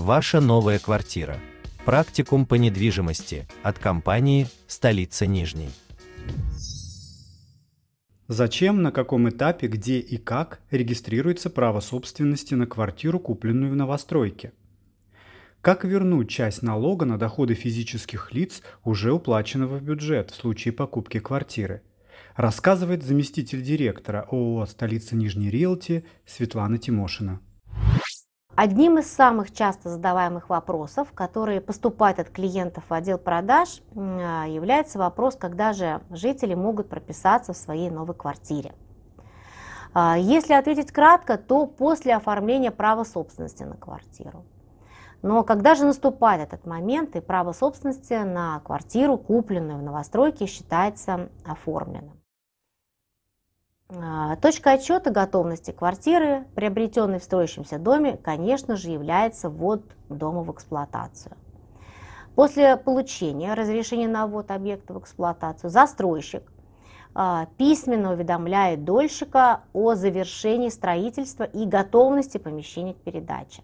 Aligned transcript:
Ваша 0.00 0.40
новая 0.40 0.78
квартира. 0.78 1.38
Практикум 1.84 2.46
по 2.46 2.54
недвижимости 2.54 3.46
от 3.62 3.78
компании 3.78 4.46
«Столица 4.66 5.26
Нижней». 5.26 5.68
Зачем, 8.26 8.80
на 8.80 8.92
каком 8.92 9.28
этапе, 9.28 9.66
где 9.66 9.98
и 9.98 10.16
как 10.16 10.60
регистрируется 10.70 11.50
право 11.50 11.80
собственности 11.80 12.54
на 12.54 12.66
квартиру, 12.66 13.20
купленную 13.20 13.72
в 13.72 13.76
новостройке? 13.76 14.54
Как 15.60 15.84
вернуть 15.84 16.30
часть 16.30 16.62
налога 16.62 17.04
на 17.04 17.18
доходы 17.18 17.52
физических 17.52 18.32
лиц, 18.32 18.62
уже 18.84 19.12
уплаченного 19.12 19.76
в 19.76 19.82
бюджет 19.82 20.30
в 20.30 20.34
случае 20.34 20.72
покупки 20.72 21.20
квартиры? 21.20 21.82
Рассказывает 22.36 23.02
заместитель 23.02 23.60
директора 23.60 24.26
ООО 24.30 24.64
«Столица 24.64 25.14
Нижней 25.14 25.50
Риэлти» 25.50 26.06
Светлана 26.24 26.78
Тимошина. 26.78 27.42
Одним 28.62 28.98
из 28.98 29.10
самых 29.10 29.52
часто 29.52 29.88
задаваемых 29.88 30.50
вопросов, 30.50 31.12
которые 31.14 31.62
поступают 31.62 32.18
от 32.18 32.28
клиентов 32.28 32.84
в 32.90 32.92
отдел 32.92 33.16
продаж, 33.16 33.80
а, 33.96 34.44
является 34.46 34.98
вопрос, 34.98 35.34
когда 35.34 35.72
же 35.72 36.02
жители 36.10 36.52
могут 36.52 36.90
прописаться 36.90 37.54
в 37.54 37.56
своей 37.56 37.88
новой 37.88 38.14
квартире. 38.14 38.74
А, 39.94 40.18
если 40.18 40.52
ответить 40.52 40.92
кратко, 40.92 41.38
то 41.38 41.64
после 41.64 42.14
оформления 42.14 42.70
права 42.70 43.04
собственности 43.04 43.62
на 43.62 43.78
квартиру. 43.78 44.44
Но 45.22 45.42
когда 45.42 45.74
же 45.74 45.86
наступает 45.86 46.42
этот 46.42 46.66
момент 46.66 47.16
и 47.16 47.20
право 47.20 47.52
собственности 47.52 48.12
на 48.12 48.60
квартиру, 48.60 49.16
купленную 49.16 49.78
в 49.78 49.82
новостройке, 49.82 50.44
считается 50.44 51.30
оформленным? 51.46 52.19
А, 53.92 54.36
точка 54.36 54.72
отчета 54.72 55.10
готовности 55.10 55.72
квартиры, 55.72 56.44
приобретенной 56.54 57.18
в 57.18 57.24
строящемся 57.24 57.78
доме, 57.78 58.16
конечно 58.16 58.76
же, 58.76 58.90
является 58.90 59.50
ввод 59.50 59.82
дома 60.08 60.42
в 60.42 60.52
эксплуатацию. 60.52 61.36
После 62.36 62.76
получения 62.76 63.52
разрешения 63.54 64.06
на 64.06 64.26
ввод 64.26 64.52
объекта 64.52 64.94
в 64.94 65.00
эксплуатацию 65.00 65.70
застройщик 65.70 66.52
а, 67.14 67.46
письменно 67.56 68.12
уведомляет 68.12 68.84
дольщика 68.84 69.62
о 69.72 69.94
завершении 69.94 70.68
строительства 70.68 71.42
и 71.42 71.66
готовности 71.66 72.38
помещения 72.38 72.94
к 72.94 72.98
передаче. 72.98 73.62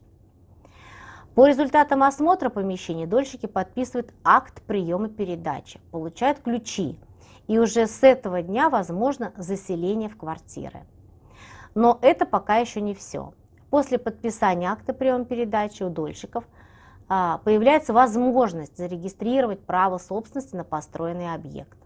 По 1.36 1.46
результатам 1.46 2.02
осмотра 2.02 2.48
помещения 2.48 3.06
дольщики 3.06 3.46
подписывают 3.46 4.12
акт 4.24 4.60
приема 4.62 5.08
передачи, 5.08 5.78
получают 5.92 6.40
ключи 6.40 6.98
и 7.46 7.58
уже 7.58 7.86
с 7.86 8.02
этого 8.02 8.42
дня 8.42 8.68
возможно 8.68 9.32
заселение 9.36 10.08
в 10.08 10.16
квартиры. 10.16 10.84
Но 11.74 11.98
это 12.02 12.26
пока 12.26 12.56
еще 12.56 12.80
не 12.80 12.94
все. 12.94 13.32
После 13.70 13.98
подписания 13.98 14.70
акта 14.70 14.92
приема 14.92 15.24
передачи 15.24 15.82
у 15.82 15.90
дольщиков 15.90 16.44
а, 17.08 17.38
появляется 17.38 17.92
возможность 17.92 18.76
зарегистрировать 18.76 19.60
право 19.64 19.98
собственности 19.98 20.56
на 20.56 20.64
построенный 20.64 21.34
объект. 21.34 21.76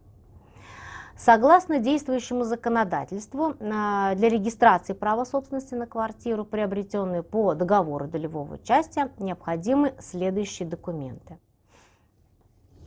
Согласно 1.16 1.78
действующему 1.81 2.44
законодательству, 2.44 3.55
а, 3.61 4.14
для 4.14 4.28
регистрации 4.28 4.94
права 4.94 5.25
собственности 5.25 5.75
на 5.75 5.86
квартиру, 5.86 6.44
приобретенную 6.44 7.25
по 7.25 7.55
договору 7.55 8.06
долевого 8.06 8.55
участия, 8.55 9.11
необходимы 9.19 9.94
следующие 9.98 10.69
документы– 10.69 11.38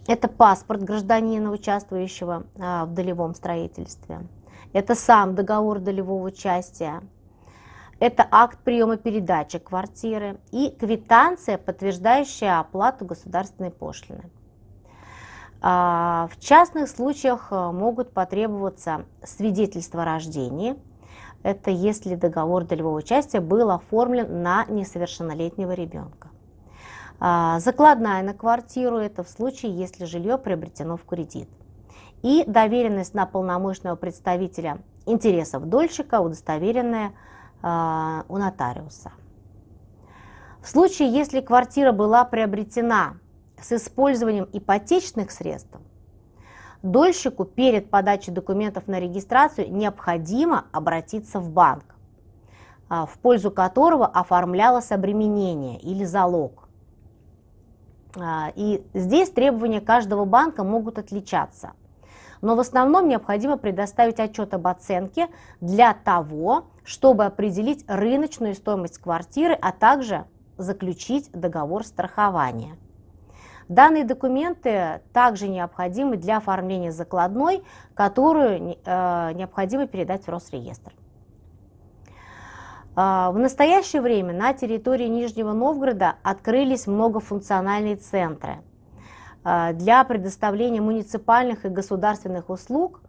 это 0.08 0.28
паспорт 0.28 0.84
гражданина, 0.84 1.52
участвующего 1.52 2.44
а, 2.60 2.86
в 2.86 2.94
долевом 2.94 3.36
строительстве. 3.36 4.22
Это 4.74 4.96
сам 4.96 5.36
договор 5.36 5.80
долевого 5.80 6.28
участия. 6.28 7.02
Это 8.00 8.28
акт 8.30 8.60
приема 8.64 8.98
передачи 8.98 9.60
квартиры 9.60 10.38
и 10.52 10.72
квитанция, 10.72 11.58
подтверждающая 11.58 12.60
оплату 12.60 13.06
государственной 13.06 13.72
пошлины. 13.72 14.30
А, 15.62 16.28
в 16.32 16.40
частных 16.40 16.90
случаях 16.90 17.48
а, 17.52 17.72
могут 17.72 18.12
потребоваться 18.12 19.06
свидетельство 19.24 20.02
о 20.02 20.06
рождении. 20.06 20.76
Это 21.44 21.72
если 21.72 22.16
договор 22.16 22.66
долевого 22.66 22.98
участия 22.98 23.40
был 23.40 23.72
оформлен 23.72 24.44
на 24.44 24.66
несовершеннолетнего 24.66 25.72
ребенка. 25.72 26.30
А, 27.20 27.60
закладная 27.60 28.24
на 28.24 28.34
квартиру– 28.34 28.98
это 28.98 29.24
в 29.24 29.30
случае, 29.30 29.76
если 29.76 30.06
жилье 30.06 30.38
приобретено 30.38 30.98
в 30.98 31.06
кредит. 31.06 31.48
И 32.22 32.44
доверенность 32.48 33.14
на 33.14 33.26
полномочного 33.26 33.96
представителя 33.96 34.80
интересов 35.06 35.66
дольщика, 35.66 36.22
удостоверенная 36.22 37.14
а, 37.62 38.26
у 38.30 38.38
нотариуса. 38.38 39.12
В 40.62 40.68
случае, 40.68 41.12
если 41.12 41.42
квартира 41.42 41.92
была 41.92 42.24
приобретена 42.24 43.16
с 43.62 43.74
использованием 43.74 44.48
ипотечных 44.54 45.32
средств, 45.32 45.78
дольщику 46.82 47.46
перед 47.46 47.90
подачей 47.90 48.32
документов 48.32 48.88
на 48.88 49.00
регистрацию 49.00 49.72
необходимо 49.72 50.66
обратиться 50.72 51.40
в 51.40 51.50
банк, 51.50 51.96
а, 52.90 53.06
в 53.06 53.18
пользу 53.18 53.52
которого 53.52 54.06
оформлялось 54.06 54.92
обременение 54.92 55.80
или 55.80 56.06
залог. 56.06 56.63
А, 58.20 58.52
и 58.56 58.86
здесь 58.94 59.30
требования 59.30 59.82
каждого 59.82 60.26
банка 60.26 60.64
могут 60.64 61.00
отличаться. 61.00 61.72
Но 62.42 62.56
в 62.56 62.60
основном 62.60 63.08
необходимо 63.08 63.58
предоставить 63.58 64.20
отчет 64.20 64.54
об 64.54 64.68
оценке 64.68 65.30
для 65.62 65.94
того, 65.94 66.66
чтобы 66.84 67.26
определить 67.26 67.86
рыночную 67.88 68.54
стоимость 68.54 68.98
квартиры, 68.98 69.54
а 69.54 69.72
также 69.72 70.26
заключить 70.58 71.32
договор 71.32 71.86
страхования. 71.86 72.76
Данные 73.70 74.04
документы 74.04 75.02
также 75.14 75.48
необходимы 75.48 76.18
для 76.18 76.38
оформления 76.38 76.92
закладной, 76.92 77.64
которую 77.94 78.76
э, 78.84 79.32
необходимо 79.34 79.88
передать 79.88 80.26
в 80.26 80.30
Росреестр. 80.30 80.94
А, 82.96 83.32
в 83.32 83.40
настоящее 83.40 84.02
время 84.02 84.34
на 84.34 84.54
территории 84.54 85.08
Нижнего 85.08 85.54
Новгорода 85.54 86.16
открылись 86.22 86.86
многофункциональные 86.86 87.96
центры 87.96 88.60
а, 89.44 89.74
для 89.74 90.04
предоставления 90.04 90.82
муниципальных 90.82 91.66
и 91.66 91.70
государственных 91.70 92.50
услуг, 92.50 93.02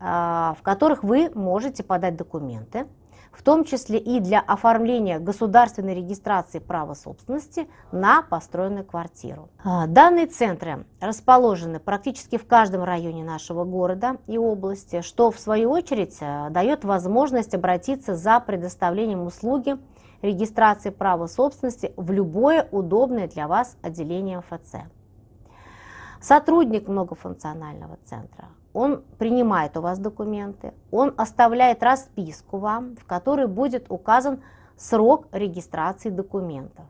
а, 0.00 0.54
в 0.58 0.62
которых 0.62 1.02
вы 1.04 1.30
можете 1.34 1.84
подать 1.84 2.16
документы, 2.16 2.86
в 3.36 3.42
том 3.42 3.64
числе 3.64 3.98
и 3.98 4.18
для 4.18 4.40
оформления 4.40 5.18
государственной 5.18 5.94
регистрации 5.94 6.58
права 6.58 6.94
собственности 6.94 7.68
на 7.92 8.22
построенную 8.22 8.84
квартиру. 8.84 9.50
А, 9.62 9.86
данные 9.86 10.26
центры 10.26 10.86
расположены 11.00 11.78
практически 11.78 12.38
в 12.38 12.46
каждом 12.46 12.82
районе 12.82 13.22
нашего 13.22 13.64
города 13.64 14.16
и 14.26 14.38
области, 14.38 15.02
что 15.02 15.30
в 15.30 15.38
свою 15.38 15.70
очередь 15.70 16.16
э, 16.20 16.48
дает 16.50 16.84
возможность 16.84 17.54
обратиться 17.54 18.16
за 18.16 18.40
предоставлением 18.40 19.26
услуги 19.26 19.76
регистрации 20.22 20.88
права 20.88 21.26
собственности 21.26 21.92
в 21.96 22.10
любое 22.10 22.66
удобное 22.70 23.28
для 23.28 23.48
вас 23.48 23.76
отделение 23.82 24.38
МФЦ. 24.38 24.76
Сотрудник 26.20 26.88
многофункционального 26.88 27.98
центра 28.04 28.48
он 28.76 29.02
принимает 29.16 29.74
у 29.78 29.80
вас 29.80 29.98
документы, 29.98 30.74
он 30.90 31.14
оставляет 31.16 31.82
расписку 31.82 32.58
вам, 32.58 32.94
в 32.96 33.06
которой 33.06 33.46
будет 33.46 33.86
указан 33.88 34.42
срок 34.76 35.28
регистрации 35.32 36.10
документов. 36.10 36.84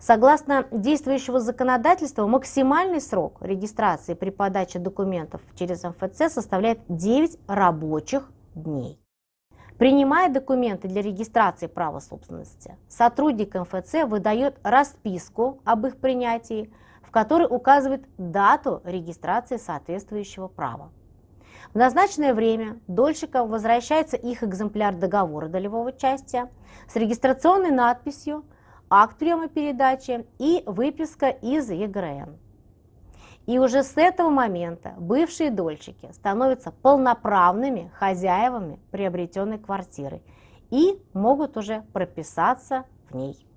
Согласно 0.00 0.66
действующего 0.72 1.40
законодательства, 1.40 2.26
максимальный 2.26 3.02
срок 3.02 3.36
регистрации 3.40 4.14
при 4.14 4.30
подаче 4.30 4.78
документов 4.78 5.42
через 5.56 5.82
МФЦ 5.82 6.32
составляет 6.32 6.80
9 6.88 7.38
рабочих 7.46 8.30
дней. 8.54 8.98
Принимая 9.76 10.32
документы 10.32 10.88
для 10.88 11.02
регистрации 11.02 11.66
права 11.66 12.00
собственности, 12.00 12.78
сотрудник 12.88 13.54
МФЦ 13.54 14.06
выдает 14.06 14.58
расписку 14.62 15.60
об 15.66 15.86
их 15.86 15.98
принятии, 15.98 16.72
в 17.08 17.10
которой 17.10 17.46
указывает 17.48 18.04
дату 18.18 18.82
регистрации 18.84 19.56
соответствующего 19.56 20.46
права. 20.46 20.90
В 21.72 21.76
назначенное 21.76 22.34
время 22.34 22.80
дольщикам 22.86 23.48
возвращается 23.48 24.16
их 24.18 24.42
экземпляр 24.42 24.94
договора 24.94 25.48
долевого 25.48 25.88
участия 25.88 26.50
с 26.86 26.96
регистрационной 26.96 27.70
надписью, 27.70 28.44
акт 28.90 29.16
приема 29.16 29.48
передачи 29.48 30.26
и 30.38 30.62
выписка 30.66 31.28
из 31.28 31.70
ЕГРН. 31.70 32.36
И 33.46 33.58
уже 33.58 33.82
с 33.82 33.96
этого 33.96 34.28
момента 34.28 34.94
бывшие 34.98 35.50
дольщики 35.50 36.10
становятся 36.12 36.70
полноправными 36.70 37.90
хозяевами 37.94 38.78
приобретенной 38.90 39.58
квартиры 39.58 40.20
и 40.68 41.02
могут 41.14 41.56
уже 41.56 41.82
прописаться 41.94 42.84
в 43.08 43.14
ней. 43.14 43.47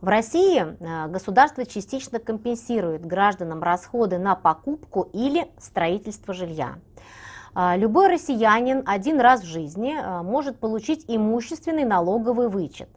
В 0.00 0.06
России 0.06 0.60
э, 0.60 1.08
государство 1.08 1.66
частично 1.66 2.20
компенсирует 2.20 3.04
гражданам 3.04 3.64
расходы 3.64 4.16
на 4.16 4.36
покупку 4.36 5.08
или 5.12 5.50
строительство 5.58 6.32
жилья. 6.32 6.76
А, 7.52 7.76
любой 7.76 8.06
россиянин 8.06 8.84
один 8.86 9.18
раз 9.20 9.42
в 9.42 9.46
жизни 9.46 9.96
э, 9.96 10.22
может 10.22 10.60
получить 10.60 11.04
имущественный 11.08 11.84
налоговый 11.84 12.48
вычет. 12.48 12.88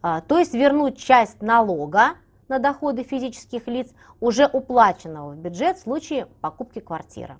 То 0.00 0.38
есть 0.38 0.54
вернуть 0.54 0.96
часть 0.96 1.42
налога 1.42 2.10
на 2.46 2.60
доходы 2.60 3.02
физических 3.02 3.66
лиц, 3.66 3.88
уже 4.20 4.46
уплаченного 4.46 5.32
в 5.32 5.36
бюджет 5.36 5.76
в 5.76 5.82
случае 5.82 6.26
покупки 6.40 6.78
квартиры. 6.78 7.36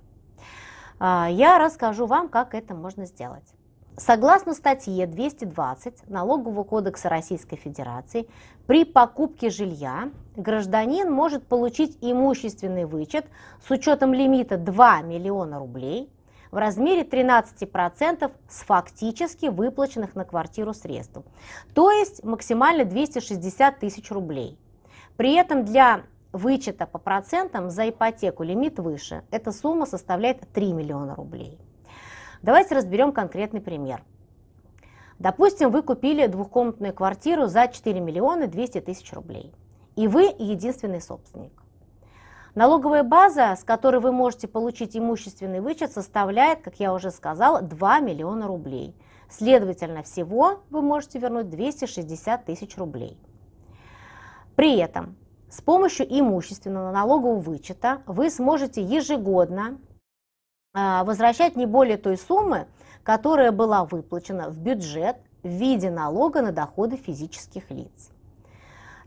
Я 0.99 1.61
расскажу 1.61 2.07
вам, 2.07 2.29
как 2.29 2.57
это 2.57 2.75
можно 2.75 3.07
сделать. 3.07 3.45
Согласно 3.99 4.55
статье 4.55 5.09
220 5.09 6.09
Налогового 6.09 6.63
кодекса 6.63 7.09
Российской 7.09 7.57
Федерации, 7.57 8.29
при 8.69 8.85
покупке 8.85 9.51
жилья 9.51 10.11
гражданин 10.37 11.11
может 11.11 11.49
получить 11.49 11.99
имущественный 12.01 12.85
вычет 12.85 13.27
с 13.67 13.69
учетом 13.73 14.15
лимита 14.15 14.57
2 14.57 15.03
миллиона 15.03 15.59
рублей 15.59 16.13
в 16.53 16.57
размере 16.59 17.03
13% 17.03 18.31
с 18.49 18.63
фактически 18.63 19.47
выплаченных 19.47 20.15
на 20.15 20.25
квартиру 20.25 20.75
средств, 20.75 21.19
то 21.75 21.91
есть 21.91 22.23
максимально 22.23 22.85
260 22.85 23.81
тысяч 23.81 24.13
рублей. 24.13 24.57
При 25.17 25.35
этом 25.35 25.65
для 25.65 26.03
вычета 26.33 26.87
по 26.87 26.99
процентам 26.99 27.69
за 27.69 27.89
ипотеку 27.89 28.45
лимит 28.45 28.79
выше. 28.79 29.25
Эта 29.33 29.51
сумма 29.51 29.87
составляет 29.87 30.49
3 30.53 30.73
миллиона 30.73 31.17
рублей. 31.17 31.59
Давайте 32.43 32.75
разберем 32.75 33.13
конкретный 33.13 33.61
пример. 33.61 34.03
Допустим, 35.19 35.71
вы 35.71 35.83
купили 35.83 36.27
двухкомнатную 36.27 36.95
квартиру 36.95 37.47
за 37.47 37.67
4 37.67 37.99
миллиона 38.01 38.47
200 38.47 38.81
тысяч 38.83 39.13
рублей. 39.13 39.53
И 39.97 40.07
вы 40.07 40.33
единственный 40.39 41.01
собственник. 41.01 41.53
Налоговая 42.55 43.03
база, 43.03 43.55
с 43.57 43.65
которой 43.65 44.01
вы 44.01 44.13
можете 44.13 44.47
получить 44.49 44.97
имущественный 44.97 45.61
вычет, 45.61 45.93
составляет, 45.93 46.61
как 46.61 46.81
я 46.81 46.95
уже 46.95 47.11
сказала, 47.11 47.63
2 47.63 48.01
миллиона 48.01 48.47
рублей. 48.47 48.95
Следовательно, 49.29 50.03
всего 50.03 50.61
вы 50.71 50.83
можете 50.83 51.19
вернуть 51.19 51.51
260 51.51 52.45
тысяч 52.45 52.77
рублей. 52.77 53.19
При 54.55 54.77
этом 54.79 55.17
с 55.51 55.61
помощью 55.61 56.07
имущественного 56.09 56.93
налогового 56.93 57.41
вычета 57.41 58.03
вы 58.07 58.31
сможете 58.31 58.83
ежегодно 58.83 59.79
возвращать 61.05 61.57
не 61.57 61.67
более 61.67 61.97
той 61.97 62.17
суммы, 62.17 62.67
которая 63.03 63.53
была 63.53 63.85
выплачена 63.85 64.51
в 64.51 64.59
бюджет 64.59 65.17
в 65.43 65.49
виде 65.49 65.91
налога 65.91 66.43
на 66.43 66.53
доходы 66.53 66.97
физических 66.97 67.71
лиц. 67.71 68.11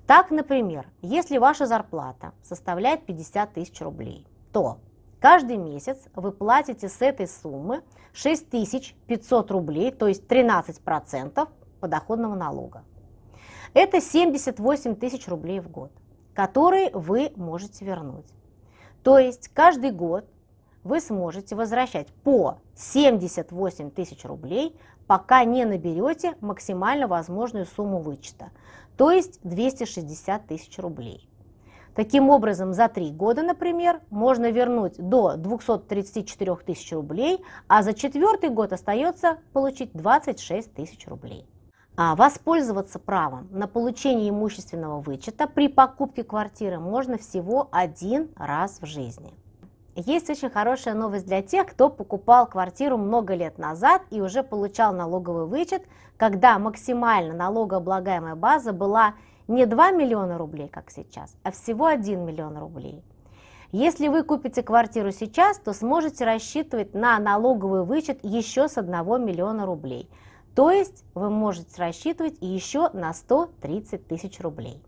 Так, 0.08 0.32
например, 0.32 0.88
если 1.02 1.38
ваша 1.38 1.66
зарплата 1.66 2.34
составляет 2.44 3.06
50 3.06 3.54
тысяч 3.54 3.82
рублей, 3.82 4.26
то 4.52 4.80
каждый 5.20 5.58
месяц 5.58 5.98
вы 6.16 6.32
платите 6.32 6.90
с 6.90 7.02
этой 7.02 7.28
суммы 7.28 7.82
6500 8.14 9.52
рублей, 9.52 9.92
то 9.92 10.08
есть 10.08 10.24
13% 10.26 11.48
подоходного 11.80 12.36
налога. 12.36 12.84
Это 13.74 14.02
78 14.02 14.96
тысяч 14.96 15.28
рублей 15.28 15.60
в 15.60 15.70
год 15.70 15.92
которые 16.34 16.90
вы 16.92 17.32
можете 17.36 17.86
вернуть. 17.86 18.26
То 19.04 19.18
есть 19.18 19.50
каждый 19.50 19.92
год 19.92 20.26
вы 20.84 21.00
сможете 21.00 21.56
возвращать 21.56 22.08
по 22.24 22.58
78 22.76 23.92
тысяч 23.92 24.26
рублей, 24.26 24.76
пока 25.08 25.44
не 25.44 25.66
наберете 25.66 26.36
максимально 26.42 27.08
возможную 27.08 27.66
сумму 27.66 28.00
вычета, 28.00 28.52
то 28.98 29.12
есть 29.12 29.40
260 29.44 30.48
тысяч 30.48 30.80
рублей. 30.80 31.28
Таким 31.96 32.30
образом, 32.30 32.74
за 32.74 32.88
три 32.88 33.12
года, 33.12 33.44
например, 33.44 34.00
можно 34.10 34.50
вернуть 34.50 34.96
до 34.98 35.36
234 35.36 36.56
тысяч 36.66 36.94
рублей, 36.94 37.44
а 37.68 37.84
за 37.84 37.94
четвертый 37.94 38.50
год 38.50 38.72
остается 38.72 39.40
получить 39.52 39.92
26 39.94 40.74
тысяч 40.74 41.06
рублей. 41.08 41.46
А, 41.98 42.16
воспользоваться 42.16 42.98
правом 42.98 43.50
на 43.52 43.68
получение 43.68 44.30
имущественного 44.30 45.02
вычета 45.02 45.48
при 45.48 45.68
покупке 45.68 46.24
квартиры 46.24 46.80
можно 46.80 47.18
всего 47.18 47.68
один 47.72 48.30
раз 48.38 48.80
в 48.82 48.86
жизни. 48.86 49.34
Есть 49.96 50.30
очень 50.30 50.50
хорошая 50.50 50.94
новость 50.94 51.26
для 51.26 51.42
тех, 51.42 51.68
кто 51.68 51.90
покупал 51.90 52.48
квартиру 52.48 52.98
много 52.98 53.34
лет 53.36 53.58
назад 53.58 54.02
и 54.10 54.22
уже 54.22 54.44
получал 54.44 54.94
налоговый 54.94 55.46
вычет, 55.46 55.84
когда 56.18 56.58
максимально 56.60 57.34
налогооблагаемая 57.34 58.36
база 58.36 58.72
была 58.72 59.16
не 59.48 59.66
2 59.66 59.92
миллиона 59.92 60.38
рублей, 60.38 60.70
как 60.70 60.92
сейчас, 60.92 61.36
а 61.44 61.52
всего 61.52 61.88
1 61.88 62.26
миллион 62.26 62.58
рублей. 62.58 63.04
Если 63.72 64.08
вы 64.08 64.24
купите 64.24 64.64
квартиру 64.64 65.12
сейчас, 65.12 65.58
то 65.60 65.74
сможете 65.74 66.26
рассчитывать 66.26 66.94
на 66.94 67.20
налоговый 67.20 67.84
вычет 67.84 68.20
еще 68.24 68.68
с 68.68 68.78
1 68.78 68.94
миллиона 69.26 69.66
рублей– 69.66 70.10
то 70.56 70.70
есть 70.70 71.06
вы 71.14 71.30
можете 71.30 71.82
рассчитывать 71.82 72.38
еще 72.42 72.90
на 72.90 73.14
130 73.14 74.08
тысяч 74.08 74.40
рублей. 74.42 74.84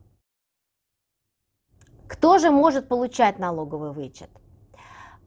Кто 2.07 2.37
же 2.37 2.51
может 2.51 2.89
получать 2.89 3.39
налоговый 3.39 3.91
вычет? 3.91 4.29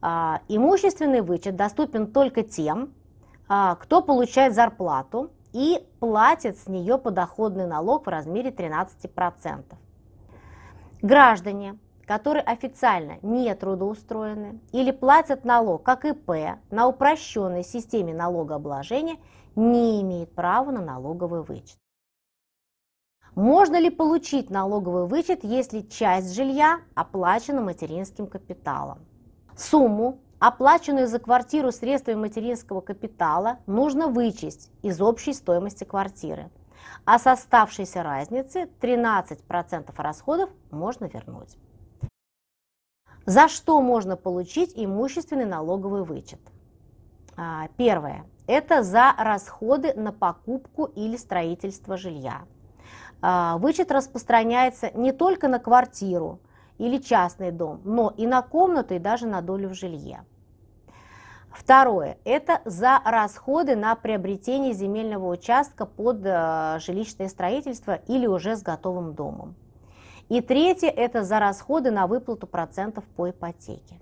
А, 0.01 0.41
имущественный 0.47 1.21
вычет 1.21 1.55
доступен 1.55 2.07
только 2.07 2.43
тем, 2.43 2.93
а, 3.47 3.75
кто 3.75 4.01
получает 4.01 4.53
зарплату 4.53 5.31
и 5.53 5.85
платит 5.99 6.57
с 6.57 6.67
нее 6.67 6.97
подоходный 6.97 7.67
налог 7.67 8.05
в 8.05 8.09
размере 8.09 8.51
13%. 8.51 9.77
Граждане, 11.01 11.77
которые 12.05 12.43
официально 12.43 13.17
не 13.21 13.53
трудоустроены 13.55 14.59
или 14.71 14.91
платят 14.91 15.45
налог 15.45 15.83
как 15.83 16.05
ИП 16.05 16.59
на 16.69 16.87
упрощенной 16.87 17.63
системе 17.63 18.13
налогообложения– 18.13 19.17
не 19.57 20.01
имеет 20.03 20.33
права 20.35 20.71
на 20.71 20.81
налоговый 20.81 21.41
вычет. 21.41 21.79
Можно 23.33 23.79
ли 23.79 23.89
получить 23.89 24.49
налоговый 24.49 25.07
вычет, 25.07 25.43
если 25.43 25.81
часть 25.81 26.33
жилья 26.35 26.81
оплачена 26.95 27.61
материнским 27.61 28.27
капиталом? 28.27 28.99
Сумму, 29.57 30.19
оплаченную 30.39 31.07
за 31.07 31.19
квартиру 31.19 31.71
средствами 31.71 32.15
материнского 32.15 32.81
капитала, 32.81 33.57
нужно 33.65 34.07
вычесть 34.07 34.71
из 34.83 35.01
общей 35.01 35.33
стоимости 35.33 35.83
квартиры, 35.83 36.49
а 37.05 37.17
с 37.17 37.27
оставшейся 37.27 38.03
разницы 38.03 38.69
13% 38.79 39.91
расходов 39.97 40.49
можно 40.69 41.05
вернуть. 41.05 41.57
За 43.25 43.49
что 43.49 43.81
можно 43.81 44.15
получить 44.15 44.73
имущественный 44.75 45.45
налоговый 45.45 46.03
вычет? 46.03 46.39
А, 47.35 47.67
первое 47.77 48.25
это 48.47 48.81
за 48.81 49.13
расходы 49.17 49.93
на 49.93 50.13
покупку 50.13 50.85
или 50.85 51.17
строительство 51.17 51.97
жилья. 51.97 52.43
А, 53.21 53.57
вычет 53.57 53.91
распространяется 53.91 54.91
не 54.91 55.11
только 55.11 55.47
на 55.47 55.59
квартиру 55.59 56.39
или 56.77 56.97
частный 56.97 57.51
дом, 57.51 57.81
но 57.83 58.13
и 58.15 58.27
на 58.27 58.41
комнату 58.41 58.95
и 58.95 58.99
даже 58.99 59.27
на 59.27 59.41
долю 59.41 59.69
в 59.69 59.73
жилье. 59.73 60.23
Второе– 61.51 62.17
это 62.23 62.61
за 62.65 63.01
расходы 63.03 63.75
на 63.75 63.95
приобретение 63.95 64.73
земельного 64.73 65.27
участка 65.31 65.85
под 65.85 66.21
э, 66.23 66.77
жилищное 66.79 67.29
строительство 67.29 67.93
или 68.07 68.27
уже 68.27 68.55
с 68.55 68.61
готовым 68.61 69.15
домом. 69.15 69.55
И 70.29 70.41
третье– 70.41 70.89
это 70.95 71.23
за 71.23 71.39
расходы 71.39 71.89
на 71.89 72.05
выплату 72.05 72.45
процентов 72.45 73.05
по 73.15 73.29
ипотеке. 73.29 73.99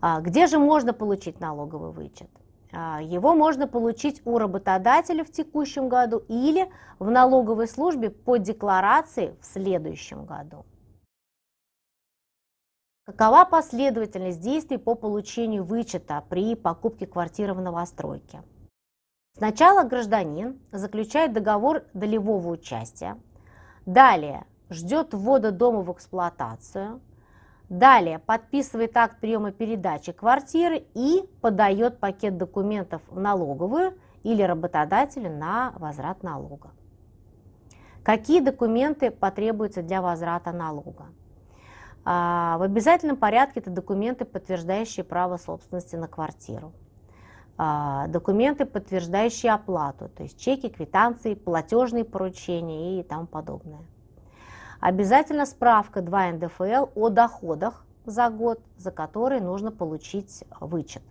А, 0.00 0.20
где 0.20 0.46
же 0.46 0.58
можно 0.58 0.92
получить 0.92 1.40
налоговый 1.40 1.90
вычет? 1.90 2.28
А, 2.72 3.00
его 3.02 3.34
можно 3.34 3.66
получить 3.66 4.22
у 4.24 4.38
работодателя 4.38 5.24
в 5.24 5.32
текущем 5.32 5.88
году 5.88 6.22
или 6.28 6.70
в 6.98 7.10
налоговой 7.10 7.66
службе 7.66 8.10
по 8.10 8.36
декларации 8.36 9.34
в 9.40 9.46
следующем 9.46 10.26
году. 10.26 10.64
Какова 13.04 13.44
последовательность 13.44 14.40
действий 14.40 14.78
по 14.78 14.94
получению 14.94 15.64
вычета 15.64 16.22
при 16.28 16.54
покупке 16.54 17.06
квартиры 17.06 17.54
в 17.54 17.60
новостройке? 17.60 18.42
Сначала 19.36 19.82
гражданин 19.82 20.60
заключает 20.70 21.32
договор 21.32 21.84
долевого 21.94 22.48
участия, 22.48 23.18
далее 23.86 24.46
ждет 24.70 25.14
ввода 25.14 25.50
дома 25.50 25.82
в 25.82 25.92
эксплуатацию– 25.92 27.00
Далее 27.72 28.18
подписывает 28.18 28.94
акт 28.98 29.18
приема 29.18 29.50
передачи 29.50 30.12
квартиры 30.12 30.84
и 30.92 31.26
подает 31.40 32.00
пакет 32.00 32.36
документов 32.36 33.00
в 33.08 33.18
налоговую 33.18 33.98
или 34.24 34.42
работодателю 34.42 35.30
на 35.30 35.72
возврат 35.78 36.22
налога. 36.22 36.68
Какие 38.02 38.40
документы 38.40 39.10
потребуются 39.10 39.80
для 39.80 40.02
возврата 40.02 40.52
налога? 40.52 41.06
А, 42.04 42.58
в 42.58 42.62
обязательном 42.62 43.16
порядке 43.16 43.60
это 43.60 43.70
документы, 43.70 44.24
подтверждающие 44.24 45.04
право 45.04 45.36
собственности 45.36 45.96
на 45.96 46.08
квартиру. 46.08 46.72
А, 47.58 48.08
документы, 48.08 48.64
подтверждающие 48.64 49.52
оплату, 49.52 50.08
то 50.08 50.22
есть 50.22 50.38
чеки, 50.38 50.68
квитанции, 50.68 51.34
платежные 51.34 52.04
поручения 52.04 52.98
и 52.98 53.02
тому 53.02 53.26
подобное. 53.26 53.82
Обязательно 54.80 55.46
справка 55.46 56.02
2 56.02 56.32
НДФЛ 56.32 56.86
о 56.96 57.08
доходах 57.08 57.84
за 58.04 58.30
год, 58.30 58.60
за 58.76 58.90
которые 58.90 59.40
нужно 59.40 59.70
получить 59.70 60.42
вычет. 60.60 61.02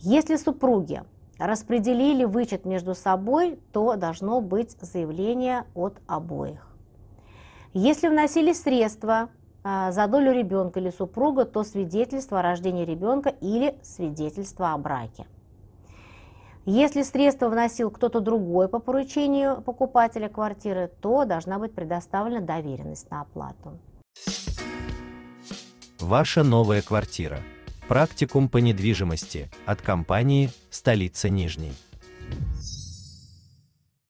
Если 0.00 0.34
супруги 0.34 1.04
распределили 1.38 2.24
вычет 2.24 2.64
между 2.64 2.96
собой, 2.96 3.60
то 3.72 3.94
должно 3.94 4.40
быть 4.40 4.72
заявление 4.80 5.66
от 5.74 6.00
обоих. 6.08 6.68
Если 7.72 8.08
вносили 8.08 8.52
средства 8.52 9.28
за 9.64 10.06
долю 10.06 10.32
ребенка 10.32 10.78
или 10.78 10.90
супруга, 10.90 11.44
то 11.46 11.64
свидетельство 11.64 12.40
о 12.40 12.42
рождении 12.42 12.84
ребенка 12.84 13.30
или 13.30 13.74
свидетельство 13.82 14.72
о 14.72 14.78
браке. 14.78 15.26
Если 16.66 17.02
средства 17.02 17.48
вносил 17.48 17.90
кто-то 17.90 18.20
другой 18.20 18.68
по 18.68 18.78
поручению 18.78 19.60
покупателя 19.60 20.28
квартиры, 20.28 20.90
то 21.00 21.24
должна 21.24 21.58
быть 21.58 21.74
предоставлена 21.74 22.40
доверенность 22.40 23.10
на 23.10 23.22
оплату. 23.22 23.78
Ваша 26.00 26.42
новая 26.42 26.80
квартира. 26.82 27.38
Практикум 27.88 28.48
по 28.48 28.58
недвижимости 28.58 29.50
от 29.66 29.82
компании 29.82 30.50
«Столица 30.70 31.28
Нижней». 31.28 31.74